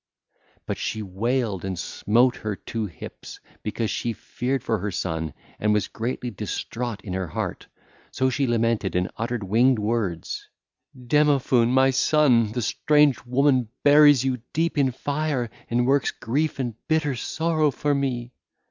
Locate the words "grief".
16.09-16.57